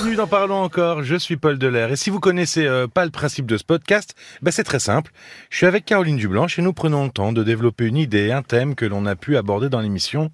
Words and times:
Bienvenue 0.00 0.16
dans 0.16 0.26
Parlons 0.26 0.62
encore, 0.62 1.02
je 1.02 1.14
suis 1.14 1.36
Paul 1.36 1.58
Delair. 1.58 1.92
Et 1.92 1.96
si 1.96 2.08
vous 2.08 2.20
connaissez 2.20 2.64
euh, 2.64 2.86
pas 2.86 3.04
le 3.04 3.10
principe 3.10 3.44
de 3.44 3.58
ce 3.58 3.64
podcast, 3.64 4.14
bah 4.40 4.50
c'est 4.50 4.64
très 4.64 4.78
simple. 4.78 5.12
Je 5.50 5.58
suis 5.58 5.66
avec 5.66 5.84
Caroline 5.84 6.16
Dublanche 6.16 6.58
et 6.58 6.62
nous 6.62 6.72
prenons 6.72 7.04
le 7.04 7.10
temps 7.10 7.32
de 7.32 7.44
développer 7.44 7.84
une 7.84 7.98
idée, 7.98 8.32
un 8.32 8.40
thème 8.40 8.74
que 8.74 8.86
l'on 8.86 9.04
a 9.04 9.14
pu 9.14 9.36
aborder 9.36 9.68
dans 9.68 9.80
l'émission 9.80 10.30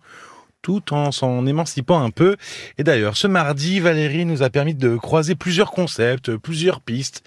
tout 0.63 0.95
en 0.95 1.11
s'en 1.11 1.45
émancipant 1.47 2.01
un 2.01 2.11
peu. 2.11 2.37
Et 2.79 2.85
d'ailleurs, 2.85 3.17
ce 3.17 3.27
mardi, 3.27 3.81
Valérie 3.81 4.25
nous 4.25 4.45
a 4.45 4.51
permis 4.51 4.77
de 4.77 4.95
croiser 4.95 5.35
plusieurs 5.35 5.73
concepts, 5.73 6.37
plusieurs 6.37 6.81
pistes, 6.81 7.25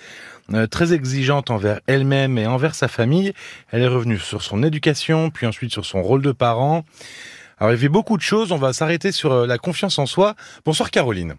euh, 0.54 0.66
très 0.66 0.94
exigeantes 0.94 1.52
envers 1.52 1.82
elle-même 1.88 2.38
et 2.38 2.48
envers 2.48 2.74
sa 2.74 2.88
famille. 2.88 3.34
Elle 3.72 3.82
est 3.82 3.88
revenue 3.88 4.18
sur 4.18 4.44
son 4.44 4.64
éducation, 4.64 5.30
puis 5.30 5.46
ensuite 5.46 5.74
sur 5.74 5.86
son 5.86 6.02
rôle 6.02 6.22
de 6.22 6.32
parent. 6.32 6.86
Alors, 7.58 7.74
il 7.74 7.78
fait 7.78 7.90
beaucoup 7.90 8.16
de 8.16 8.22
choses. 8.22 8.54
On 8.54 8.58
va 8.58 8.72
s'arrêter 8.72 9.12
sur 9.12 9.34
euh, 9.34 9.46
la 9.46 9.58
confiance 9.58 10.00
en 10.00 10.06
soi. 10.06 10.36
Bonsoir, 10.64 10.90
Caroline. 10.90 11.36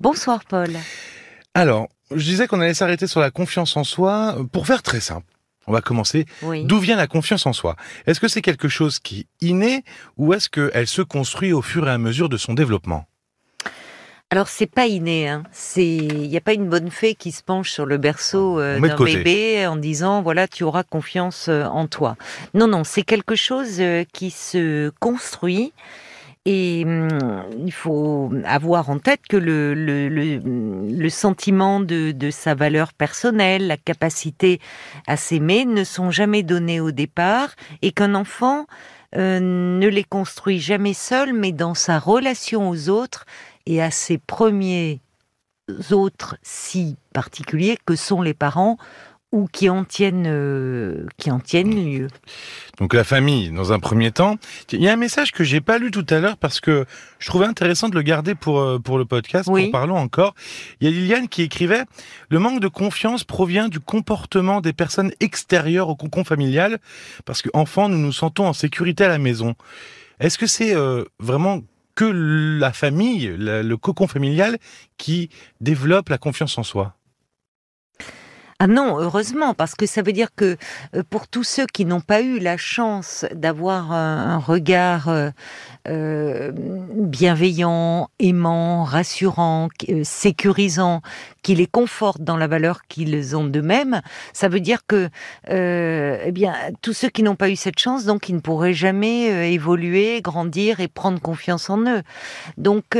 Bonsoir, 0.00 0.44
Paul. 0.44 0.70
Alors, 1.54 1.88
je 2.14 2.24
disais 2.24 2.46
qu'on 2.46 2.60
allait 2.60 2.74
s'arrêter 2.74 3.08
sur 3.08 3.20
la 3.20 3.32
confiance 3.32 3.76
en 3.76 3.82
soi 3.82 4.36
pour 4.52 4.66
faire 4.66 4.82
très 4.82 5.00
simple. 5.00 5.26
On 5.66 5.72
va 5.72 5.80
commencer. 5.80 6.24
D'où 6.42 6.78
vient 6.78 6.96
la 6.96 7.08
confiance 7.08 7.46
en 7.46 7.52
soi? 7.52 7.76
Est-ce 8.06 8.20
que 8.20 8.28
c'est 8.28 8.40
quelque 8.40 8.68
chose 8.68 9.00
qui 9.00 9.20
est 9.20 9.46
inné 9.46 9.84
ou 10.16 10.32
est-ce 10.32 10.48
qu'elle 10.48 10.86
se 10.86 11.02
construit 11.02 11.52
au 11.52 11.62
fur 11.62 11.88
et 11.88 11.90
à 11.90 11.98
mesure 11.98 12.28
de 12.28 12.36
son 12.36 12.54
développement? 12.54 13.06
Alors 14.30 14.48
c'est 14.48 14.66
pas 14.66 14.86
inné, 14.86 15.26
hein. 15.26 15.42
c'est 15.52 15.86
il 15.86 16.28
n'y 16.28 16.36
a 16.36 16.42
pas 16.42 16.52
une 16.52 16.68
bonne 16.68 16.90
fée 16.90 17.14
qui 17.14 17.32
se 17.32 17.42
penche 17.42 17.70
sur 17.70 17.86
le 17.86 17.96
berceau 17.96 18.60
euh, 18.60 18.78
d'un 18.78 19.02
bébé 19.02 19.66
en 19.66 19.76
disant 19.76 20.20
voilà 20.20 20.46
tu 20.46 20.64
auras 20.64 20.82
confiance 20.82 21.48
euh, 21.48 21.64
en 21.64 21.86
toi. 21.86 22.16
Non 22.52 22.66
non 22.66 22.84
c'est 22.84 23.04
quelque 23.04 23.36
chose 23.36 23.80
euh, 23.80 24.04
qui 24.12 24.30
se 24.30 24.90
construit 25.00 25.72
et 26.50 26.82
hum, 26.86 27.08
il 27.58 27.72
faut 27.72 28.32
avoir 28.46 28.88
en 28.88 28.98
tête 28.98 29.20
que 29.28 29.36
le, 29.36 29.74
le, 29.74 30.08
le, 30.08 31.08
sentiment 31.10 31.78
de, 31.78 32.10
de, 32.12 32.30
sa 32.30 32.54
valeur 32.54 32.94
personnelle, 32.94 33.66
la 33.66 33.76
capacité 33.76 34.58
à 35.06 35.18
s'aimer 35.18 35.66
ne 35.66 35.84
sont 35.84 36.10
jamais 36.10 36.42
donnés 36.42 36.80
au 36.80 36.90
départ 36.90 37.50
et 37.82 37.92
qu'un 37.92 38.14
enfant 38.14 38.64
euh, 39.14 39.40
ne 39.40 39.86
les 39.88 40.04
construit 40.04 40.58
jamais 40.58 40.94
seul, 40.94 41.34
mais 41.34 41.52
dans 41.52 41.74
sa 41.74 41.98
relation 41.98 42.70
aux 42.70 42.88
autres 42.88 43.26
et 43.66 43.82
à 43.82 43.90
ses 43.90 44.16
premiers 44.16 45.02
autres 45.90 46.38
si 46.42 46.96
particuliers 47.12 47.76
que 47.84 47.94
sont 47.94 48.22
les 48.22 48.32
parents 48.32 48.78
ou 49.30 49.46
qui 49.46 49.68
en 49.68 49.84
tiennent, 49.84 50.26
euh, 50.26 51.06
qui 51.18 51.30
en 51.30 51.38
tiennent 51.38 51.74
lieu. 51.74 52.08
Donc 52.78 52.94
la 52.94 53.04
famille, 53.04 53.50
dans 53.50 53.72
un 53.72 53.78
premier 53.78 54.10
temps. 54.10 54.36
Il 54.72 54.80
y 54.80 54.88
a 54.88 54.92
un 54.92 54.96
message 54.96 55.32
que 55.32 55.44
j'ai 55.44 55.60
pas 55.60 55.78
lu 55.78 55.90
tout 55.90 56.06
à 56.08 56.18
l'heure 56.18 56.38
parce 56.38 56.60
que 56.60 56.86
je 57.18 57.26
trouvais 57.26 57.44
intéressant 57.44 57.90
de 57.90 57.94
le 57.94 58.02
garder 58.02 58.34
pour 58.34 58.60
euh, 58.60 58.78
pour 58.78 58.96
le 58.96 59.04
podcast. 59.04 59.48
Oui. 59.50 59.64
Pour 59.64 59.72
parlons 59.72 59.96
encore. 59.96 60.34
Il 60.80 60.88
y 60.88 60.92
a 60.92 60.94
Liliane 60.94 61.28
qui 61.28 61.42
écrivait 61.42 61.84
le 62.30 62.38
manque 62.38 62.60
de 62.60 62.68
confiance 62.68 63.24
provient 63.24 63.68
du 63.68 63.80
comportement 63.80 64.60
des 64.62 64.72
personnes 64.72 65.12
extérieures 65.20 65.90
au 65.90 65.96
cocon 65.96 66.24
familial 66.24 66.78
parce 67.26 67.42
qu'enfant 67.42 67.88
nous 67.88 67.98
nous 67.98 68.12
sentons 68.12 68.46
en 68.46 68.54
sécurité 68.54 69.04
à 69.04 69.08
la 69.08 69.18
maison. 69.18 69.54
Est-ce 70.20 70.38
que 70.38 70.46
c'est 70.46 70.74
euh, 70.74 71.04
vraiment 71.18 71.60
que 71.94 72.04
la 72.04 72.72
famille, 72.72 73.34
le 73.36 73.76
cocon 73.76 74.06
familial 74.06 74.58
qui 74.98 75.30
développe 75.60 76.08
la 76.08 76.18
confiance 76.18 76.56
en 76.56 76.62
soi? 76.62 76.97
Ah 78.60 78.66
non, 78.66 78.98
heureusement, 78.98 79.54
parce 79.54 79.76
que 79.76 79.86
ça 79.86 80.02
veut 80.02 80.10
dire 80.10 80.34
que 80.34 80.56
euh, 80.96 81.04
pour 81.08 81.28
tous 81.28 81.44
ceux 81.44 81.66
qui 81.66 81.84
n'ont 81.84 82.00
pas 82.00 82.22
eu 82.22 82.40
la 82.40 82.56
chance 82.56 83.24
d'avoir 83.32 83.92
un, 83.92 84.38
regard 84.38 85.08
euh, 85.08 85.30
euh, 85.86 86.50
bienveillant, 86.52 88.10
aimant, 88.18 88.82
rassurant, 88.82 89.68
sécurisant, 90.02 91.02
qui 91.42 91.54
les 91.54 91.68
conforte 91.68 92.20
dans 92.20 92.36
la 92.36 92.48
valeur 92.48 92.80
qu'ils 92.88 93.36
ont 93.36 93.44
d'eux-mêmes, 93.44 94.02
ça 94.32 94.48
veut 94.48 94.58
dire 94.58 94.80
que, 94.88 95.08
eh 95.48 96.32
bien, 96.32 96.52
tous 96.82 96.92
ceux 96.92 97.08
qui 97.08 97.22
n'ont 97.22 97.36
pas 97.36 97.48
eu 97.50 97.56
cette 97.56 97.78
chance, 97.78 98.04
donc, 98.04 98.28
ils 98.28 98.34
ne 98.34 98.40
pourraient 98.40 98.74
jamais 98.74 99.52
évoluer, 99.52 100.20
grandir 100.20 100.80
et 100.80 100.88
prendre 100.88 101.20
confiance 101.20 101.70
en 101.70 101.86
eux. 101.86 102.02
Donc, 102.58 102.98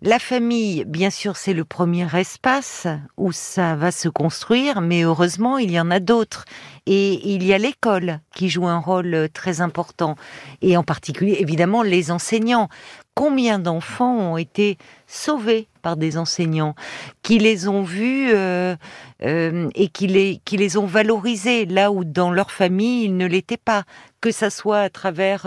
la 0.00 0.18
famille, 0.18 0.84
bien 0.86 1.10
sûr, 1.10 1.36
c'est 1.36 1.54
le 1.54 1.64
premier 1.64 2.06
espace 2.16 2.86
où 3.18 3.32
ça 3.32 3.74
va 3.74 3.90
se 3.90 4.08
construire, 4.08 4.80
heureusement, 5.00 5.56
il 5.56 5.70
y 5.70 5.80
en 5.80 5.90
a 5.90 5.98
d'autres. 5.98 6.44
Et 6.86 7.34
il 7.34 7.44
y 7.44 7.54
a 7.54 7.58
l'école 7.58 8.20
qui 8.34 8.48
joue 8.48 8.66
un 8.66 8.78
rôle 8.78 9.14
euh, 9.14 9.28
très 9.32 9.60
important. 9.60 10.16
Et 10.60 10.76
en 10.76 10.82
particulier, 10.82 11.36
évidemment, 11.40 11.82
les 11.82 12.10
enseignants. 12.10 12.68
Combien 13.14 13.58
d'enfants 13.58 14.16
ont 14.16 14.36
été 14.36 14.78
sauvés 15.06 15.68
par 15.82 15.96
des 15.96 16.16
enseignants 16.16 16.74
qui 17.22 17.38
les 17.38 17.68
ont 17.68 17.82
vus 17.82 18.30
euh, 18.32 18.74
euh, 19.22 19.68
et 19.74 19.88
qui 19.88 20.06
les, 20.06 20.40
qui 20.44 20.56
les 20.56 20.76
ont 20.76 20.86
valorisés 20.86 21.66
là 21.66 21.92
où 21.92 22.04
dans 22.04 22.30
leur 22.30 22.50
famille 22.50 23.04
ils 23.04 23.16
ne 23.16 23.26
l'étaient 23.26 23.58
pas, 23.58 23.84
que 24.22 24.30
ça 24.30 24.48
soit 24.48 24.80
à 24.80 24.88
travers 24.88 25.46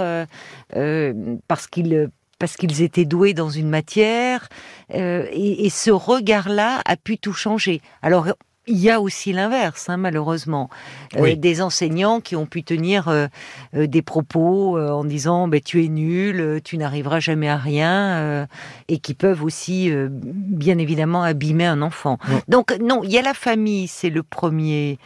parce 1.48 1.68
qu'ils 1.68 2.10
parce 2.38 2.56
qu'ils 2.56 2.84
étaient 2.84 3.06
doués 3.06 3.34
dans 3.34 3.50
une 3.50 3.70
matière, 3.70 4.50
et, 4.94 5.66
et, 5.66 5.70
ce 5.70 5.90
regard-là 5.90 6.82
a 6.86 6.98
pu 6.98 7.18
tout 7.18 7.34
changer. 7.34 7.82
Alors 8.02 8.28
il 8.68 8.78
y 8.78 8.90
a 8.90 9.00
aussi 9.00 9.32
l'inverse, 9.32 9.90
hein, 9.90 9.98
malheureusement. 9.98 10.70
Euh, 11.16 11.36
des 11.36 11.62
enseignants 11.62 12.20
qui 12.20 12.36
ont 12.36 12.46
pu 12.46 12.64
tenir 12.64 13.08
euh, 13.08 13.28
euh, 13.76 13.88
des 13.88 14.02
propos 14.02 14.80
en 14.80 15.04
disant 15.04 15.48
ben, 15.48 15.62
tu 15.62 15.84
es 15.84 15.88
nul, 15.88 16.62
tu 16.64 16.78
n'arriveras 16.78 17.20
jamais 17.20 17.50
à 17.50 17.58
rien, 17.58 18.48
et 18.88 19.00
qui 19.00 19.14
peuvent 19.14 19.44
aussi, 19.44 19.92
bien 20.10 20.78
évidemment, 20.78 21.24
abîmer 21.24 21.66
un 21.66 21.82
enfant. 21.82 22.18
Donc 22.48 22.76
non, 22.80 23.02
il 23.04 23.12
y 23.12 23.18
a 23.18 23.22
la 23.22 23.34
famille, 23.34 23.88
c'est 23.88 24.10
le 24.10 24.24
premier 24.24 24.98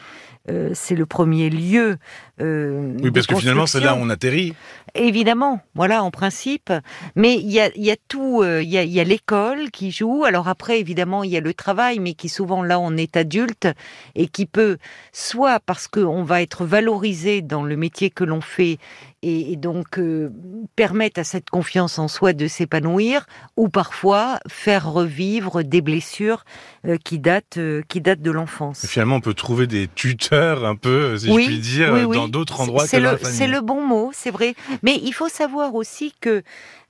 euh, 0.50 0.72
c'est 0.74 0.96
le 0.96 1.06
premier 1.06 1.50
lieu. 1.50 1.98
Euh, 2.42 2.94
oui, 3.02 3.12
parce 3.12 3.28
que 3.28 3.36
finalement, 3.36 3.66
c'est 3.66 3.80
là 3.80 3.96
où 3.96 4.00
on 4.00 4.10
atterrit. 4.10 4.54
Évidemment, 4.96 5.62
voilà, 5.76 6.04
en 6.04 6.12
principe. 6.12 6.72
Mais 7.16 7.36
il 7.36 7.52
y 7.52 7.60
a, 7.60 7.96
tout, 8.08 8.42
euh, 8.42 8.64
il 8.64 8.70
y 8.70 9.00
a, 9.00 9.04
l'école 9.04 9.72
qui 9.72 9.92
joue. 9.92 10.24
Alors 10.24 10.48
après, 10.48 10.80
évidemment, 10.80 11.24
il 11.24 11.32
y 11.32 11.38
a 11.38 11.42
le 11.42 11.54
travail, 11.54 12.00
mais 12.00 12.14
qui 12.14 12.30
souvent, 12.30 12.64
là, 12.64 12.80
on 12.80 12.96
est 12.98 13.18
adulte 13.18 13.68
et 14.16 14.28
qui 14.28 14.46
peut, 14.46 14.78
soit 15.12 15.60
parce 15.60 15.88
qu'on 15.88 16.24
va 16.24 16.42
être 16.42 16.66
valorisé 16.66 17.42
dans 17.42 17.64
le 17.64 17.76
métier 17.76 18.10
que 18.10 18.24
l'on 18.24 18.42
fait 18.42 18.80
et, 19.22 19.58
donc 19.58 20.00
euh, 20.00 20.30
permettre 20.78 21.20
à 21.20 21.24
cette 21.26 21.50
confiance 21.50 22.00
en 22.00 22.08
soi 22.08 22.32
de 22.32 22.48
s'épanouir, 22.48 23.26
ou 23.58 23.68
parfois 23.68 24.40
faire 24.48 24.90
revivre 24.90 25.62
des 25.62 25.82
blessures 25.82 26.46
euh, 26.88 26.96
qui 27.04 27.20
datent 27.20 27.60
qui 27.90 28.00
datent 28.00 28.22
de 28.22 28.32
l'enfance. 28.32 28.86
Finalement, 28.86 29.16
on 29.16 29.22
peut 29.22 29.34
trouver 29.34 29.68
des 29.68 29.90
tuteurs 29.94 30.66
un 30.66 30.78
peu, 30.78 31.18
si 31.18 31.28
je 31.28 31.34
puis 31.34 31.60
dire, 31.60 32.10
dans 32.10 32.29
d'autres 32.30 32.62
endroits 32.62 32.84
que. 32.84 32.90
C'est 33.24 33.48
le 33.48 33.62
bon 33.62 33.82
mot, 33.86 34.12
c'est 34.14 34.32
vrai. 34.32 34.56
Mais 34.84 34.96
il 35.02 35.14
faut 35.14 35.30
savoir 35.30 35.76
aussi 35.76 36.14
que 36.20 36.44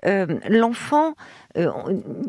l'enfant 0.03 1.15
euh, 1.57 1.71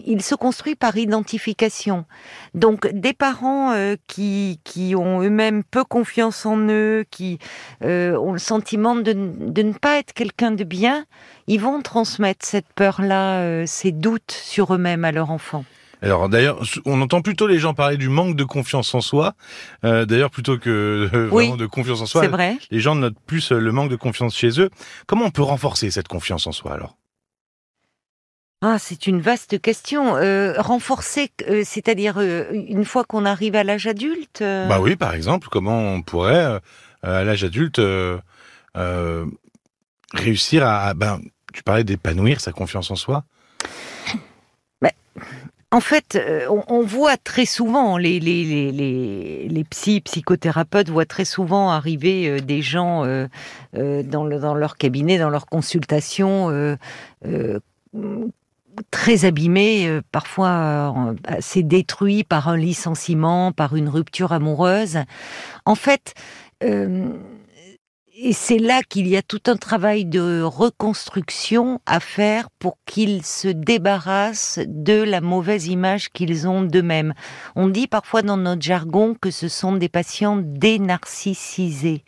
il 0.07 0.23
se 0.23 0.35
construit 0.35 0.75
par 0.75 0.97
identification. 0.97 2.07
Donc 2.55 2.89
des 2.89 3.13
parents 3.13 3.73
euh, 3.73 3.97
qui, 4.07 4.61
qui 4.65 4.95
ont 4.97 5.23
eux-mêmes 5.23 5.63
peu 5.63 5.85
confiance 5.85 6.47
en 6.47 6.59
eux, 6.69 7.05
qui 7.11 7.39
euh, 7.85 8.17
ont 8.17 8.33
le 8.33 8.39
sentiment 8.39 8.97
de, 8.97 9.13
de, 9.13 9.63
ne 9.63 9.73
pas 9.73 9.99
être 9.99 10.15
quelqu'un 10.15 10.53
de 10.53 10.65
bien, 10.65 11.05
ils 11.49 11.61
vont 11.61 11.83
transmettre 11.83 12.47
cette 12.47 12.73
peur-là, 12.75 13.67
ces 13.67 13.93
doutes 13.93 14.33
sur 14.33 14.75
eux-mêmes 14.75 15.05
à 15.05 15.13
leur 15.13 15.31
enfant. 15.31 15.65
Alors 16.03 16.29
d'ailleurs, 16.29 16.63
on 16.85 17.01
entend 17.03 17.21
plutôt 17.21 17.47
les 17.47 17.59
gens 17.59 17.75
parler 17.75 17.97
du 17.97 18.09
manque 18.09 18.37
de 18.37 18.45
confiance 18.45 18.95
en 18.95 19.01
soi. 19.01 19.35
d'ailleurs, 19.83 20.31
plutôt 20.31 20.59
que 20.59 21.09
vraiment 21.31 21.57
de 21.57 21.67
confiance 21.67 22.01
en 22.01 22.07
soi, 22.07 22.27
vrai. 22.29 22.57
les 22.71 22.81
gens 22.81 22.95
notent 22.95 23.19
plus 23.27 23.53
le 23.53 23.73
manque 23.73 23.91
de 23.91 23.97
confiance 23.97 24.37
chez 24.37 24.61
eux. 24.61 24.71
Comment 25.07 25.27
on 25.27 25.31
peut 25.31 25.43
renforcer 25.43 25.91
cette 25.91 26.09
confiance 26.09 26.47
en 26.47 26.53
soi 26.53 26.73
alors? 26.73 26.97
Ah, 28.63 28.77
c'est 28.79 29.07
une 29.07 29.23
vaste 29.23 29.59
question. 29.63 30.17
Euh, 30.17 30.53
renforcer, 30.61 31.31
euh, 31.49 31.63
c'est-à-dire 31.65 32.19
euh, 32.19 32.45
une 32.53 32.85
fois 32.85 33.05
qu'on 33.05 33.25
arrive 33.25 33.57
à 33.57 33.65
l'âge 33.65 33.87
adulte 33.87 34.41
Bah 34.43 34.81
oui, 34.81 34.97
par 34.97 35.15
exemple, 35.15 35.49
comment 35.51 35.95
on 35.95 36.03
pourrait, 36.03 36.61
à 37.03 37.25
l'âge 37.25 37.43
adulte, 37.43 37.81
réussir 40.13 40.67
à... 40.67 40.93
Ben, 40.93 41.21
tu 41.55 41.63
parlais 41.63 41.85
d'épanouir 41.85 42.41
sa 42.41 42.53
confiance 42.53 42.91
en 42.91 42.97
soi? 42.97 43.25
En 45.73 45.81
fait, 45.81 46.21
on, 46.49 46.83
voit 46.83 47.17
très 47.17 47.45
souvent, 47.45 47.97
les, 47.97 48.19
les, 48.19 48.73
les, 48.73 49.49
les, 49.49 49.65
psy, 49.65 50.01
psychothérapeutes 50.01 50.89
voient 50.89 51.07
très 51.07 51.25
souvent 51.25 51.71
arriver 51.71 52.41
des 52.41 52.61
gens 52.61 53.05
dans, 53.05 54.25
le, 54.25 54.39
dans 54.41 54.55
leur 54.55 54.77
cabinet, 54.77 55.19
dans 55.19 55.31
leur 55.31 55.47
consultation 55.47 56.77
très 58.91 59.25
abîmé, 59.25 59.87
euh, 59.87 60.01
parfois 60.13 60.49
euh, 60.49 61.15
assez 61.25 61.63
détruit 61.63 62.25
par 62.25 62.49
un 62.49 62.57
licenciement, 62.57 63.53
par 63.53 63.77
une 63.77 63.89
rupture 63.89 64.33
amoureuse. 64.33 64.99
En 65.65 65.75
fait, 65.75 66.15
euh, 66.63 67.11
et 68.23 68.35
c'est 68.35 68.59
là 68.59 68.83
qu'il 68.83 69.09
y 69.09 69.17
a 69.17 69.23
tout 69.23 69.41
un 69.47 69.57
travail 69.57 70.05
de 70.05 70.43
reconstruction 70.43 71.81
à 71.87 72.01
faire 72.01 72.51
pour 72.59 72.77
qu'ils 72.85 73.25
se 73.25 73.49
débarrassent 73.49 74.61
de 74.67 75.03
la 75.03 75.23
mauvaise 75.23 75.69
image 75.69 76.11
qu'ils 76.11 76.47
ont 76.47 76.63
d'eux-mêmes. 76.63 77.15
On 77.57 77.69
dit 77.69 77.87
parfois 77.87 78.21
dans 78.21 78.37
notre 78.37 78.61
jargon 78.61 79.17
que 79.19 79.31
ce 79.31 79.49
sont 79.49 79.73
des 79.73 79.89
patients 79.89 80.37
dénarcissisés. 80.37 82.05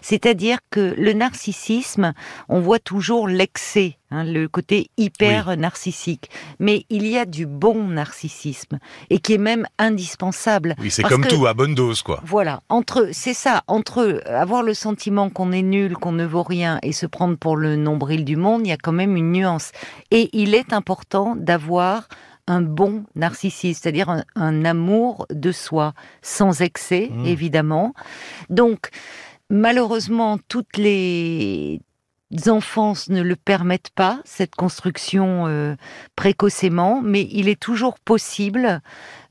C'est-à-dire 0.00 0.58
que 0.70 0.94
le 0.96 1.12
narcissisme, 1.12 2.14
on 2.48 2.60
voit 2.60 2.78
toujours 2.78 3.28
l'excès 3.28 3.99
Hein, 4.12 4.24
le 4.24 4.48
côté 4.48 4.90
hyper 4.96 5.56
narcissique. 5.56 6.30
Mais 6.58 6.84
il 6.90 7.06
y 7.06 7.16
a 7.16 7.24
du 7.24 7.46
bon 7.46 7.84
narcissisme 7.84 8.80
et 9.08 9.20
qui 9.20 9.34
est 9.34 9.38
même 9.38 9.68
indispensable. 9.78 10.74
Oui, 10.80 10.90
c'est 10.90 11.04
comme 11.04 11.24
tout, 11.24 11.46
à 11.46 11.54
bonne 11.54 11.76
dose, 11.76 12.02
quoi. 12.02 12.20
Voilà, 12.24 12.60
entre 12.68 13.10
c'est 13.12 13.34
ça, 13.34 13.62
entre 13.68 14.20
avoir 14.26 14.64
le 14.64 14.74
sentiment 14.74 15.30
qu'on 15.30 15.52
est 15.52 15.62
nul, 15.62 15.96
qu'on 15.96 16.10
ne 16.10 16.26
vaut 16.26 16.42
rien 16.42 16.80
et 16.82 16.90
se 16.90 17.06
prendre 17.06 17.36
pour 17.36 17.56
le 17.56 17.76
nombril 17.76 18.24
du 18.24 18.34
monde, 18.34 18.62
il 18.64 18.70
y 18.70 18.72
a 18.72 18.76
quand 18.76 18.90
même 18.90 19.16
une 19.16 19.30
nuance. 19.30 19.70
Et 20.10 20.28
il 20.32 20.56
est 20.56 20.72
important 20.72 21.36
d'avoir 21.36 22.08
un 22.48 22.62
bon 22.62 23.04
narcissisme, 23.14 23.78
c'est-à-dire 23.80 24.24
un, 24.34 24.64
amour 24.64 25.26
de 25.30 25.52
soi, 25.52 25.94
sans 26.20 26.62
excès, 26.62 27.10
mmh. 27.12 27.26
évidemment. 27.26 27.94
Donc, 28.48 28.88
malheureusement, 29.50 30.36
toutes 30.48 30.76
les 30.76 31.80
enfants 32.46 32.94
ne 33.08 33.22
le 33.22 33.36
permettent 33.36 33.90
pas, 33.94 34.20
cette 34.24 34.54
construction 34.54 35.46
euh, 35.46 35.74
précocement, 36.16 37.02
mais 37.02 37.28
il 37.32 37.48
est 37.48 37.60
toujours 37.60 37.98
possible, 37.98 38.80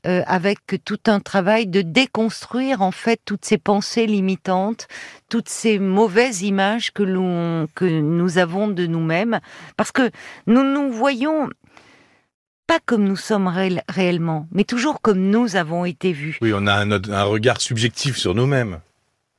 euh, 0.06 0.22
avec 0.26 0.58
tout 0.84 1.00
un 1.06 1.20
travail, 1.20 1.66
de 1.66 1.82
déconstruire 1.82 2.82
en 2.82 2.90
fait 2.90 3.20
toutes 3.24 3.44
ces 3.44 3.58
pensées 3.58 4.06
limitantes, 4.06 4.86
toutes 5.28 5.48
ces 5.48 5.78
mauvaises 5.78 6.42
images 6.42 6.92
que, 6.92 7.04
que 7.74 7.84
nous 7.84 8.38
avons 8.38 8.68
de 8.68 8.86
nous-mêmes, 8.86 9.40
parce 9.76 9.92
que 9.92 10.10
nous 10.46 10.62
nous 10.62 10.92
voyons 10.92 11.48
pas 12.66 12.78
comme 12.86 13.02
nous 13.02 13.16
sommes 13.16 13.48
réellement, 13.88 14.46
mais 14.52 14.62
toujours 14.62 15.00
comme 15.00 15.18
nous 15.18 15.56
avons 15.56 15.84
été 15.84 16.12
vus. 16.12 16.38
Oui, 16.40 16.52
on 16.54 16.68
a 16.68 16.74
un, 16.74 17.24
regard 17.24 17.60
subjectif 17.60 18.16
sur 18.16 18.34
nous-mêmes. 18.34 18.78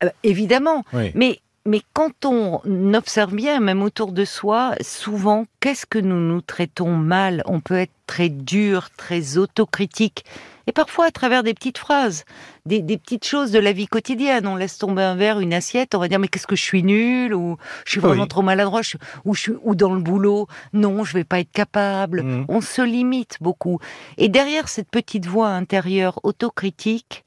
Euh, 0.03 0.09
évidemment, 0.23 0.83
mais 1.13 1.39
mais 1.65 1.81
quand 1.93 2.25
on 2.25 2.59
observe 2.93 3.35
bien, 3.35 3.59
même 3.59 3.83
autour 3.83 4.13
de 4.13 4.25
soi, 4.25 4.73
souvent, 4.81 5.45
qu'est-ce 5.59 5.85
que 5.85 5.99
nous 5.99 6.19
nous 6.19 6.41
traitons 6.41 6.95
mal? 6.95 7.43
On 7.45 7.59
peut 7.59 7.75
être 7.75 7.91
très 8.07 8.29
dur, 8.29 8.89
très 8.97 9.37
autocritique, 9.37 10.25
et 10.67 10.71
parfois 10.71 11.05
à 11.05 11.11
travers 11.11 11.43
des 11.43 11.53
petites 11.53 11.77
phrases, 11.77 12.25
des, 12.65 12.81
petites 12.81 13.25
choses 13.25 13.51
de 13.51 13.59
la 13.59 13.73
vie 13.73 13.87
quotidienne. 13.87 14.47
On 14.47 14.55
laisse 14.55 14.77
tomber 14.77 15.03
un 15.03 15.15
verre, 15.15 15.39
une 15.39 15.53
assiette, 15.53 15.95
on 15.95 15.99
va 15.99 16.07
dire 16.07 16.19
mais 16.19 16.27
qu'est-ce 16.27 16.47
que 16.47 16.55
je 16.55 16.63
suis 16.63 16.83
nul 16.83 17.33
ou 17.33 17.57
je 17.85 17.91
suis 17.91 17.99
vraiment 17.99 18.27
trop 18.27 18.41
maladroit 18.41 18.81
ou 19.25 19.35
je 19.35 19.41
suis 19.41 19.53
ou 19.63 19.75
dans 19.75 19.93
le 19.93 20.01
boulot, 20.01 20.47
non, 20.73 21.03
je 21.03 21.13
vais 21.13 21.23
pas 21.23 21.39
être 21.39 21.51
capable. 21.51 22.23
Mmh. 22.23 22.45
On 22.49 22.61
se 22.61 22.81
limite 22.81 23.37
beaucoup. 23.41 23.79
Et 24.17 24.29
derrière 24.29 24.67
cette 24.67 24.89
petite 24.89 25.25
voix 25.25 25.49
intérieure 25.49 26.19
autocritique, 26.23 27.23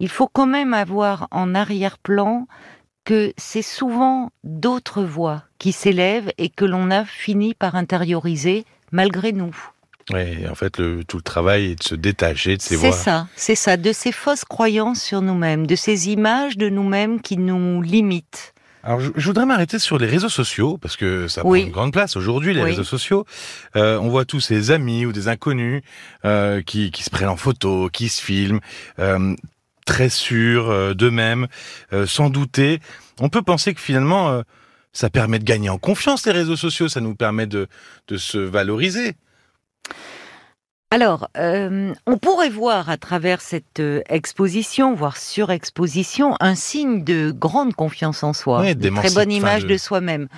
il 0.00 0.08
faut 0.08 0.28
quand 0.28 0.46
même 0.46 0.74
avoir 0.74 1.28
en 1.30 1.54
arrière-plan 1.54 2.46
que 3.04 3.32
c'est 3.36 3.62
souvent 3.62 4.30
d'autres 4.44 5.02
voix 5.02 5.44
qui 5.58 5.72
s'élèvent 5.72 6.32
et 6.38 6.48
que 6.48 6.64
l'on 6.64 6.90
a 6.90 7.04
fini 7.04 7.54
par 7.54 7.74
intérioriser 7.74 8.64
malgré 8.90 9.32
nous. 9.32 9.56
Oui, 10.12 10.48
en 10.48 10.54
fait, 10.54 10.78
le, 10.78 11.04
tout 11.04 11.16
le 11.16 11.22
travail 11.22 11.72
est 11.72 11.74
de 11.76 11.82
se 11.82 11.94
détacher 11.94 12.56
de 12.56 12.62
ces 12.62 12.76
voix. 12.76 12.92
C'est 12.92 12.98
ça, 12.98 13.28
c'est 13.36 13.54
ça, 13.54 13.76
de 13.76 13.92
ces 13.92 14.12
fausses 14.12 14.44
croyances 14.44 15.00
sur 15.00 15.22
nous-mêmes, 15.22 15.66
de 15.66 15.76
ces 15.76 16.10
images 16.10 16.56
de 16.56 16.68
nous-mêmes 16.68 17.20
qui 17.20 17.36
nous 17.36 17.82
limitent. 17.82 18.52
Alors, 18.84 18.98
je, 18.98 19.26
voudrais 19.26 19.46
m'arrêter 19.46 19.78
sur 19.78 19.96
les 19.96 20.08
réseaux 20.08 20.28
sociaux 20.28 20.76
parce 20.76 20.96
que 20.96 21.28
ça 21.28 21.42
prend 21.42 21.54
une 21.54 21.70
grande 21.70 21.92
place 21.92 22.16
aujourd'hui. 22.16 22.52
Les 22.52 22.62
réseaux 22.62 22.84
sociaux, 22.84 23.24
euh, 23.76 23.98
on 23.98 24.08
voit 24.08 24.24
tous 24.24 24.40
ces 24.40 24.72
amis 24.72 25.06
ou 25.06 25.12
des 25.12 25.28
inconnus 25.28 25.82
euh, 26.24 26.62
qui, 26.62 26.90
qui 26.90 27.04
se 27.04 27.10
prennent 27.10 27.28
en 27.28 27.36
photo, 27.36 27.88
qui 27.92 28.08
se 28.08 28.20
filment. 28.20 28.60
Euh, 28.98 29.36
très 29.84 30.08
sûrs 30.08 30.70
euh, 30.70 30.94
d'eux-mêmes, 30.94 31.48
euh, 31.92 32.06
sans 32.06 32.30
douter. 32.30 32.80
On 33.20 33.28
peut 33.28 33.42
penser 33.42 33.74
que 33.74 33.80
finalement, 33.80 34.30
euh, 34.30 34.42
ça 34.92 35.10
permet 35.10 35.38
de 35.38 35.44
gagner 35.44 35.70
en 35.70 35.78
confiance, 35.78 36.26
les 36.26 36.32
réseaux 36.32 36.56
sociaux, 36.56 36.88
ça 36.88 37.00
nous 37.00 37.14
permet 37.14 37.46
de, 37.46 37.68
de 38.08 38.16
se 38.16 38.38
valoriser. 38.38 39.14
Alors, 40.92 41.28
on 41.34 42.18
pourrait 42.20 42.50
voir 42.50 42.90
à 42.90 42.96
travers 42.98 43.40
cette 43.40 43.82
exposition, 44.08 44.94
voire 44.94 45.16
surexposition, 45.16 46.36
un 46.40 46.54
signe 46.54 47.02
de 47.02 47.30
grande 47.30 47.74
confiance 47.74 48.22
en 48.22 48.32
soi, 48.32 48.74
de 48.74 48.88
très 48.90 49.10
bonne 49.10 49.32
image 49.32 49.64
de 49.64 49.76
soi-même. 49.76 50.28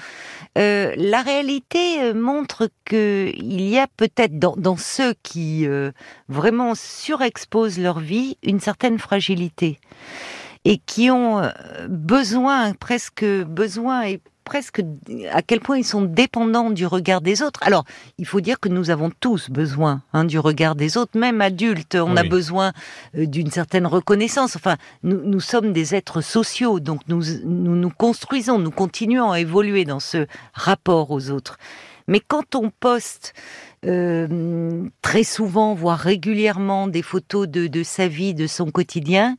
Euh, 0.57 0.93
la 0.97 1.23
réalité 1.23 2.01
euh, 2.01 2.15
montre 2.15 2.69
que 2.85 3.33
il 3.35 3.63
y 3.63 3.77
a 3.77 3.89
peut-être 3.89 4.39
dans, 4.39 4.77
ceux 4.77 5.15
qui 5.25 5.67
euh, 5.67 5.91
vraiment 6.29 6.75
surexposent 6.77 7.79
leur 7.79 7.99
vie 7.99 8.39
une 8.45 8.61
certaine 8.61 8.99
fragilité 8.99 9.81
et 10.65 10.79
qui 10.79 11.11
ont 11.11 11.43
besoin, 11.89 12.73
presque 12.73 13.25
besoin 13.25 14.07
et 14.07 14.21
presque 14.45 14.83
à 15.33 15.43
quel 15.43 15.61
point 15.61 15.79
ils 15.79 15.85
sont 15.85 16.03
dépendants 16.03 16.71
du 16.71 16.87
regard 16.87 17.21
des 17.21 17.43
autres. 17.43 17.61
Alors, 17.63 17.85
il 18.19 18.27
faut 18.27 18.41
dire 18.41 18.61
que 18.61 18.69
nous 18.69 18.91
avons 18.91 19.11
tous 19.21 19.51
besoin 19.51 20.03
hein, 20.13 20.25
du 20.25 20.39
regard 20.39 20.75
des 20.75 20.97
autres, 20.97 21.19
même 21.19 21.41
adultes, 21.41 21.97
on 21.97 22.17
a 22.17 22.23
besoin 22.23 22.73
euh, 23.17 23.27
d'une 23.27 23.51
certaine 23.51 23.87
reconnaissance. 23.87 24.57
Enfin, 24.57 24.77
nous, 25.03 25.41
sommes 25.41 25.73
des 25.73 25.95
êtres 25.95 26.21
sociaux, 26.21 26.81
donc 26.81 27.01
nous, 27.09 27.23
nous 27.45 27.91
construisons, 27.91 28.59
nous 28.59 28.71
continuons 28.71 29.33
à 29.33 29.41
évoluer 29.41 29.85
dans 29.85 30.01
ce 30.01 30.27
rapport 30.53 31.11
aux 31.11 31.31
autres. 31.31 31.59
Mais 32.07 32.21
quand 32.21 32.55
on 32.55 32.71
poste 32.71 33.33
euh, 33.87 34.89
très 35.03 35.25
souvent, 35.25 35.75
voire 35.75 35.99
régulièrement, 35.99 36.87
des 36.87 37.03
photos 37.03 37.49
de, 37.49 37.67
de 37.67 37.83
sa 37.83 38.09
vie, 38.09 38.35
de 38.35 38.47
son 38.47 38.71
quotidien, 38.71 39.37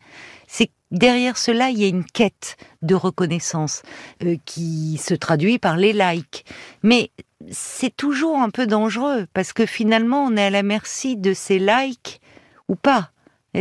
c'est 0.47 0.71
derrière 0.91 1.37
cela, 1.37 1.69
il 1.69 1.79
y 1.79 1.85
a 1.85 1.87
une 1.87 2.05
quête 2.05 2.57
de 2.81 2.95
reconnaissance 2.95 3.81
euh, 4.23 4.35
qui 4.45 4.97
se 4.97 5.13
traduit 5.13 5.59
par 5.59 5.77
les 5.77 5.93
likes. 5.93 6.45
Mais 6.83 7.11
c'est 7.51 7.95
toujours 7.95 8.39
un 8.39 8.49
peu 8.49 8.67
dangereux 8.67 9.27
parce 9.33 9.53
que 9.53 9.65
finalement, 9.65 10.25
on 10.25 10.37
est 10.37 10.45
à 10.45 10.49
la 10.49 10.63
merci 10.63 11.17
de 11.17 11.33
ces 11.33 11.59
likes 11.59 12.21
ou 12.67 12.75
pas. 12.75 13.11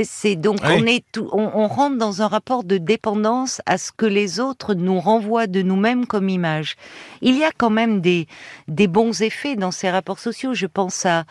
c'est 0.02 0.36
donc 0.36 0.58
on 0.64 0.86
est 0.86 1.04
on, 1.18 1.68
rentre 1.68 1.98
dans 1.98 2.22
un 2.22 2.26
rapport 2.26 2.64
de 2.64 2.78
dépendance 2.78 3.60
à 3.66 3.78
ce 3.78 3.92
que 3.92 4.06
les 4.06 4.40
autres 4.40 4.74
nous 4.74 4.98
renvoient 4.98 5.46
de 5.46 5.62
nous-mêmes 5.62 6.06
comme 6.06 6.28
image. 6.28 6.76
Il 7.20 7.36
y 7.36 7.44
a 7.44 7.50
quand 7.56 7.70
même 7.70 8.00
des 8.00 8.26
des 8.68 8.88
bons 8.88 9.22
effets 9.22 9.56
dans 9.56 9.70
ces 9.70 9.90
rapports 9.90 10.18
sociaux. 10.18 10.54
Je 10.54 10.66
pense 10.66 11.04
à 11.06 11.24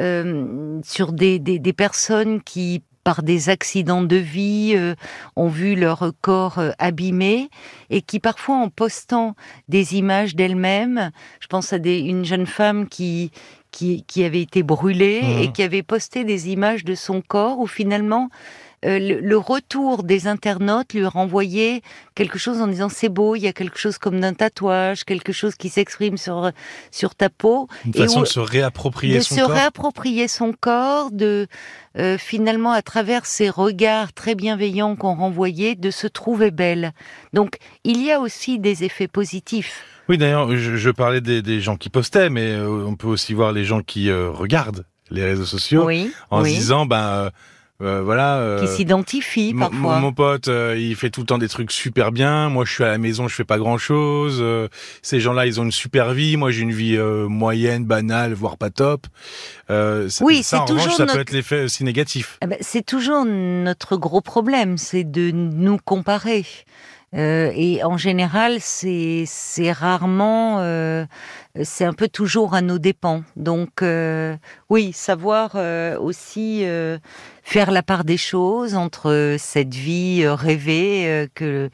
euh, 0.00 0.80
sur 0.82 1.12
des, 1.12 1.38
des, 1.38 1.58
des 1.58 1.72
personnes 1.74 2.42
qui 2.42 2.82
par 3.04 3.22
des 3.22 3.48
accidents 3.48 4.02
de 4.02 4.16
vie, 4.16 4.74
euh, 4.76 4.94
ont 5.36 5.48
vu 5.48 5.74
leur 5.74 6.12
corps 6.20 6.58
euh, 6.58 6.70
abîmé 6.78 7.50
et 7.90 8.02
qui 8.02 8.20
parfois 8.20 8.56
en 8.56 8.68
postant 8.68 9.34
des 9.68 9.96
images 9.96 10.36
d'elles-mêmes, 10.36 11.10
je 11.40 11.46
pense 11.46 11.72
à 11.72 11.78
des, 11.78 11.98
une 11.98 12.24
jeune 12.24 12.46
femme 12.46 12.88
qui, 12.88 13.30
qui, 13.70 14.04
qui 14.04 14.24
avait 14.24 14.42
été 14.42 14.62
brûlée 14.62 15.20
et 15.22 15.48
mmh. 15.48 15.52
qui 15.52 15.62
avait 15.62 15.82
posté 15.82 16.24
des 16.24 16.50
images 16.50 16.84
de 16.84 16.94
son 16.94 17.22
corps 17.22 17.58
où 17.58 17.66
finalement 17.66 18.28
euh, 18.84 18.98
le, 18.98 19.36
retour 19.36 20.02
des 20.02 20.26
internautes 20.26 20.92
lui 20.92 21.06
renvoyait 21.06 21.82
quelque 22.16 22.38
chose 22.38 22.60
en 22.60 22.66
disant 22.66 22.88
c'est 22.88 23.08
beau, 23.08 23.36
il 23.36 23.42
y 23.42 23.46
a 23.46 23.52
quelque 23.52 23.78
chose 23.78 23.96
comme 23.96 24.18
d'un 24.18 24.34
tatouage, 24.34 25.04
quelque 25.04 25.32
chose 25.32 25.54
qui 25.54 25.68
s'exprime 25.68 26.16
sur 26.16 26.50
sur 26.90 27.14
ta 27.14 27.30
peau. 27.30 27.68
Une 27.84 27.94
façon 27.94 28.20
de 28.22 28.26
se 28.26 28.40
réapproprier 28.40 29.20
son 29.20 29.36
corps. 29.36 29.46
De 29.46 29.52
se 29.52 29.52
réapproprier 29.52 30.28
son 30.28 30.52
corps, 30.52 31.10
de 31.12 31.46
euh, 31.96 32.18
finalement 32.18 32.72
à 32.72 32.82
travers 32.82 33.24
ces 33.24 33.50
regards 33.50 34.12
très 34.12 34.34
bienveillants 34.34 34.96
qu'on 34.96 35.14
renvoyait, 35.14 35.76
de 35.76 35.92
se 35.92 36.08
trouver 36.08 36.50
belle. 36.50 36.92
Donc 37.32 37.58
il 37.84 38.02
y 38.02 38.10
a 38.10 38.18
aussi 38.18 38.58
des 38.58 38.82
effets 38.82 39.08
positifs. 39.08 39.84
Oui, 40.08 40.18
d'ailleurs, 40.18 40.54
je, 40.56 40.90
parlais 40.90 41.20
des, 41.20 41.60
gens 41.60 41.76
qui 41.76 41.88
postaient, 41.88 42.28
mais 42.28 42.50
euh, 42.50 42.84
on 42.84 42.96
peut 42.96 43.06
aussi 43.06 43.32
voir 43.34 43.52
les 43.52 43.64
gens 43.64 43.80
qui 43.80 44.12
regardent 44.12 44.84
les 45.10 45.24
réseaux 45.24 45.46
sociaux 45.46 45.88
en 46.30 46.42
se 46.42 46.48
disant 46.48 46.86
ben 46.86 47.30
euh, 47.82 48.02
voilà. 48.02 48.36
Euh, 48.38 48.60
qui 48.60 48.68
s'identifie 48.68 49.54
parfois. 49.54 49.98
Mon, 49.98 50.12
pote, 50.12 50.48
euh, 50.48 50.76
il 50.78 50.94
fait 50.94 51.10
tout 51.10 51.20
le 51.20 51.26
temps 51.26 51.38
des 51.38 51.48
trucs 51.48 51.72
super 51.72 52.12
bien. 52.12 52.48
Moi, 52.48 52.64
je 52.64 52.72
suis 52.72 52.84
à 52.84 52.88
la 52.88 52.98
maison, 52.98 53.28
je 53.28 53.34
fais 53.34 53.44
pas 53.44 53.58
grand 53.58 53.78
chose. 53.78 54.44
ces 55.02 55.20
gens-là, 55.20 55.46
ils 55.46 55.60
ont 55.60 55.64
une 55.64 55.72
super 55.72 56.12
vie. 56.12 56.36
Moi, 56.36 56.50
j'ai 56.50 56.62
une 56.62 56.72
vie 56.72 56.98
moyenne, 56.98 57.84
banale, 57.84 58.34
voire 58.34 58.56
pas 58.56 58.70
top. 58.70 59.06
oui, 60.20 60.42
c'est 60.42 60.64
toujours. 60.66 60.92
ça 60.92 61.06
peut 61.06 61.20
être 61.20 61.32
l'effet 61.32 61.64
aussi 61.64 61.84
négatif. 61.84 62.38
Eh 62.42 62.46
ben, 62.46 62.58
c'est 62.60 62.84
toujours 62.84 63.24
notre 63.24 63.96
gros 63.96 64.20
problème, 64.20 64.78
c'est 64.78 65.04
de 65.04 65.30
nous 65.30 65.78
comparer. 65.78 66.44
Et 67.14 67.84
en 67.84 67.96
général, 67.96 68.56
c'est 68.60 69.24
c'est 69.26 69.70
rarement, 69.70 70.58
c'est 71.62 71.84
un 71.84 71.92
peu 71.92 72.08
toujours 72.08 72.54
à 72.54 72.62
nos 72.62 72.78
dépens. 72.78 73.22
Donc 73.36 73.84
oui, 74.70 74.92
savoir 74.92 75.56
aussi 76.00 76.64
faire 77.42 77.70
la 77.70 77.82
part 77.82 78.04
des 78.04 78.16
choses 78.16 78.74
entre 78.74 79.36
cette 79.38 79.74
vie 79.74 80.22
euh, 80.22 80.34
rêvée 80.34 81.06
euh, 81.06 81.26
que 81.34 81.70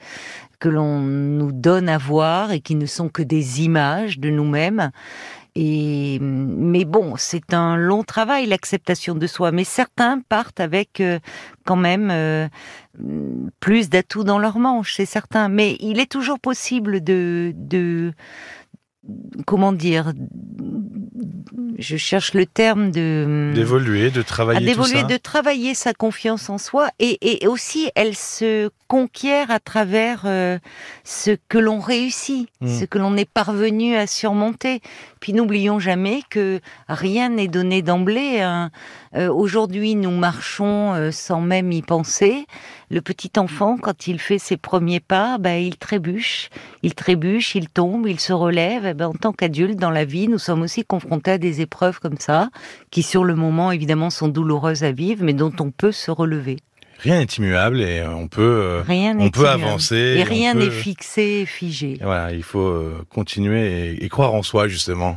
que 0.59 0.69
l'on 0.69 0.99
nous 0.99 1.53
donne 1.53 1.89
à 1.89 1.99
voir 1.99 2.51
et 2.51 2.59
qui 2.59 2.75
ne 2.75 2.87
sont 2.87 3.09
que 3.09 3.23
des 3.23 3.63
images 3.63 4.19
de 4.19 4.29
nous-mêmes. 4.29 4.91
Et 5.61 6.21
mais 6.21 6.85
bon, 6.85 7.15
c'est 7.17 7.53
un 7.53 7.75
long 7.77 8.05
travail 8.05 8.47
l'acceptation 8.47 9.17
de 9.17 9.27
soi. 9.27 9.51
Mais 9.51 9.65
certains 9.65 10.21
partent 10.21 10.61
avec 10.61 11.01
euh, 11.01 11.19
quand 11.65 11.75
même 11.75 12.11
euh, 12.13 12.47
plus 13.59 13.89
d'atouts 13.89 14.23
dans 14.23 14.39
leur 14.39 14.61
manche, 14.61 14.95
c'est 14.95 15.05
certain. 15.05 15.49
Mais 15.49 15.77
il 15.81 15.99
est 15.99 16.09
toujours 16.09 16.39
possible 16.39 17.03
de, 17.03 17.53
de 17.57 18.13
comment 19.47 19.73
dire 19.73 20.13
je 21.79 21.97
cherche 21.97 22.35
le 22.35 22.47
terme 22.47 22.91
de 22.91 23.53
d'évoluer, 23.55 24.11
de 24.11 24.23
travailler 24.23 24.67
d'évoluer, 24.67 25.03
de 25.05 25.17
travailler 25.17 25.75
sa 25.75 25.93
confiance 25.93 26.49
en 26.51 26.59
soi 26.59 26.89
et, 26.99 27.43
et, 27.43 27.47
aussi 27.47 27.91
elle 27.95 28.15
se 28.15 28.71
conquiert 28.89 29.51
à 29.51 29.61
travers 29.61 30.23
euh, 30.25 30.59
ce 31.05 31.37
que 31.49 31.59
l'on 31.59 31.79
réussit, 31.79 32.49
hmm. 32.61 32.69
ce 32.69 32.85
que 32.87 32.99
l'on 32.99 33.17
est 33.17 33.31
parvenu 33.31 33.95
à 33.95 34.07
surmonter. 34.07 34.81
Puis 35.21 35.35
n'oublions 35.35 35.79
jamais 35.79 36.23
que 36.31 36.61
rien 36.89 37.29
n'est 37.29 37.49
donné 37.49 37.83
d'emblée. 37.83 38.41
Hein. 38.41 38.71
Euh, 39.15 39.33
aujourd'hui, 39.33 39.95
nous 39.95 40.11
marchons 40.11 40.95
euh, 40.95 41.11
sans 41.11 41.41
même 41.41 41.71
y 41.71 41.83
penser. 41.83 42.47
Le 42.91 43.03
petit 43.03 43.33
enfant, 43.37 43.77
quand 43.77 44.07
il 44.07 44.19
fait 44.19 44.39
ses 44.39 44.57
premiers 44.57 45.01
pas, 45.01 45.37
ben, 45.39 45.63
il 45.63 45.77
trébuche, 45.77 46.49
il 46.83 46.95
trébuche, 46.95 47.55
il 47.55 47.69
tombe, 47.69 48.07
il 48.07 48.21
se 48.21 48.33
relève. 48.33 48.87
Et 48.87 48.95
ben, 48.95 49.09
en 49.09 49.13
tant 49.13 49.33
qu'adulte, 49.33 49.79
dans 49.79 49.91
la 49.91 50.07
vie, 50.07 50.29
nous 50.29 50.39
sommes 50.39 50.63
aussi 50.63 50.85
confrontés 50.85 51.33
à 51.33 51.39
des 51.39 51.58
épreuves 51.61 52.01
comme 52.01 52.19
ça, 52.19 52.51
qui 52.91 53.03
sur 53.03 53.25
le 53.25 53.35
moment, 53.35 53.71
évidemment, 53.73 54.11
sont 54.11 54.29
douloureuses 54.29 54.85
à 54.85 54.93
vivre, 54.93 55.25
mais 55.25 55.35
dont 55.35 55.53
on 55.61 55.71
peut 55.71 55.93
se 55.93 56.11
relever. 56.11 56.57
Rien 56.99 57.19
n'est 57.19 57.27
immuable 57.27 57.81
et 57.81 58.03
on 58.03 58.27
peut, 58.27 58.83
euh, 58.89 59.15
on 59.19 59.31
peut 59.31 59.49
avancer. 59.49 60.17
Et 60.19 60.25
rien 60.25 60.55
n'est 60.55 60.71
fixé, 60.71 61.47
figé. 61.47 61.97
Voilà, 62.03 62.33
il 62.33 62.43
faut 62.43 62.67
euh, 62.67 63.07
continuer 63.09 64.03
et, 64.03 64.09
croire 64.09 64.35
en 64.35 64.43
soi 64.43 64.67
justement. 64.67 65.17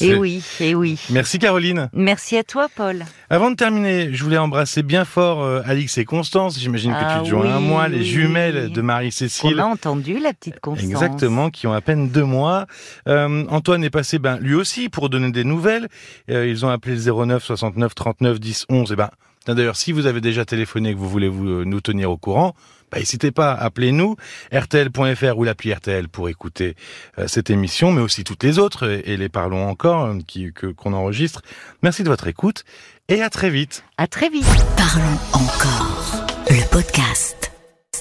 Et 0.00 0.16
oui, 0.16 0.42
et 0.58 0.74
oui. 0.74 0.98
Merci 1.10 1.38
Caroline. 1.38 1.90
Merci 1.92 2.36
à 2.36 2.42
toi 2.42 2.66
Paul. 2.74 3.04
Avant 3.30 3.52
de 3.52 3.56
terminer, 3.56 4.12
je 4.12 4.24
voulais 4.24 4.38
embrasser 4.38 4.82
bien 4.82 5.04
fort 5.04 5.44
euh, 5.44 5.62
Alix 5.64 5.96
et 5.96 6.04
Constance. 6.04 6.58
J'imagine 6.58 6.92
que 6.92 6.98
tu 6.98 7.04
ah 7.06 7.20
te 7.22 7.28
joins 7.28 7.54
à 7.54 7.60
moi, 7.60 7.86
les 7.86 8.04
jumelles 8.04 8.72
de 8.72 8.80
Marie-Cécile. 8.80 9.60
On 9.60 9.62
a 9.62 9.66
entendu 9.66 10.18
la 10.18 10.32
petite 10.32 10.58
Constance. 10.58 10.90
Exactement, 10.90 11.50
qui 11.50 11.68
ont 11.68 11.72
à 11.72 11.80
peine 11.80 12.08
deux 12.08 12.24
mois. 12.24 12.66
Antoine 13.06 13.84
est 13.84 13.90
passé, 13.90 14.18
ben 14.18 14.38
lui 14.40 14.54
aussi, 14.54 14.88
pour 14.88 15.08
donner 15.08 15.30
des 15.30 15.44
nouvelles. 15.44 15.88
ils 16.28 16.66
ont 16.66 16.68
appelé 16.68 16.96
le 16.96 17.26
09 17.26 17.44
69 17.44 17.94
39 17.94 18.40
10 18.40 18.66
11. 18.68 18.92
Et 18.92 18.96
ben 18.96 19.10
D'ailleurs, 19.54 19.76
si 19.76 19.92
vous 19.92 20.06
avez 20.06 20.20
déjà 20.20 20.44
téléphoné 20.44 20.90
et 20.90 20.94
que 20.94 20.98
vous 20.98 21.08
voulez 21.08 21.28
vous, 21.28 21.48
euh, 21.48 21.64
nous 21.64 21.80
tenir 21.80 22.10
au 22.10 22.16
courant, 22.16 22.54
bah, 22.90 22.98
n'hésitez 22.98 23.30
pas, 23.30 23.52
appelez-nous, 23.52 24.16
rtl.fr 24.52 25.38
ou 25.38 25.44
l'appli 25.44 25.72
RTL 25.72 26.08
pour 26.08 26.28
écouter 26.28 26.76
euh, 27.18 27.26
cette 27.26 27.50
émission, 27.50 27.92
mais 27.92 28.00
aussi 28.00 28.24
toutes 28.24 28.42
les 28.44 28.58
autres, 28.58 29.00
et, 29.04 29.16
les 29.16 29.28
parlons 29.28 29.68
encore, 29.68 30.04
euh, 30.06 30.18
qui, 30.26 30.52
que, 30.52 30.66
qu'on 30.66 30.92
enregistre. 30.92 31.42
Merci 31.82 32.02
de 32.02 32.08
votre 32.08 32.26
écoute, 32.26 32.64
et 33.08 33.22
à 33.22 33.30
très 33.30 33.50
vite. 33.50 33.84
À 33.98 34.06
très 34.06 34.28
vite. 34.28 34.46
Parlons 34.76 35.18
encore, 35.32 36.26
le 36.48 36.68
podcast. 36.70 37.45